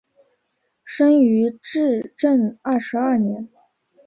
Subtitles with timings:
[0.83, 3.47] 生于至正二十二年。